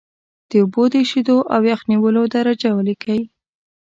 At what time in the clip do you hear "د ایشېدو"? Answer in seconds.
0.91-1.37